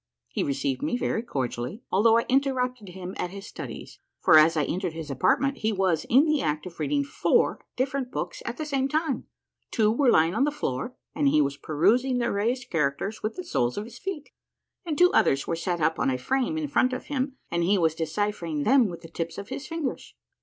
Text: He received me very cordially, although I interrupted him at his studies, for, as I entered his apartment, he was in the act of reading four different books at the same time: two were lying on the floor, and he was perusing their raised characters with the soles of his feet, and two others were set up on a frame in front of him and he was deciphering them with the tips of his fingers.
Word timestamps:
He 0.29 0.41
received 0.41 0.81
me 0.81 0.97
very 0.97 1.21
cordially, 1.21 1.83
although 1.91 2.17
I 2.17 2.25
interrupted 2.27 2.89
him 2.89 3.13
at 3.19 3.29
his 3.29 3.45
studies, 3.45 3.99
for, 4.19 4.35
as 4.39 4.57
I 4.57 4.63
entered 4.63 4.93
his 4.93 5.11
apartment, 5.11 5.57
he 5.59 5.71
was 5.71 6.05
in 6.05 6.25
the 6.25 6.41
act 6.41 6.65
of 6.65 6.79
reading 6.79 7.03
four 7.03 7.63
different 7.75 8.09
books 8.11 8.41
at 8.43 8.57
the 8.57 8.65
same 8.65 8.87
time: 8.87 9.27
two 9.69 9.91
were 9.91 10.09
lying 10.09 10.33
on 10.33 10.43
the 10.43 10.49
floor, 10.49 10.95
and 11.13 11.27
he 11.27 11.39
was 11.39 11.55
perusing 11.55 12.17
their 12.17 12.31
raised 12.33 12.71
characters 12.71 13.21
with 13.21 13.35
the 13.35 13.43
soles 13.43 13.77
of 13.77 13.85
his 13.85 13.99
feet, 13.99 14.31
and 14.87 14.97
two 14.97 15.13
others 15.13 15.45
were 15.45 15.55
set 15.55 15.79
up 15.79 15.99
on 15.99 16.09
a 16.09 16.17
frame 16.17 16.57
in 16.57 16.67
front 16.67 16.93
of 16.93 17.05
him 17.05 17.37
and 17.51 17.63
he 17.63 17.77
was 17.77 17.93
deciphering 17.93 18.63
them 18.63 18.89
with 18.89 19.01
the 19.01 19.07
tips 19.07 19.37
of 19.37 19.49
his 19.49 19.67
fingers. 19.67 20.15